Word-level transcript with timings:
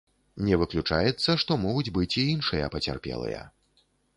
Не 0.45 0.55
выключаецца, 0.61 1.35
што 1.43 1.59
могуць 1.65 1.93
быць 1.99 2.09
і 2.25 2.25
іншыя 2.33 2.73
пацярпелыя. 2.77 3.47